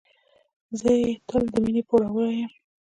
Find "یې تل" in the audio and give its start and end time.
1.01-1.43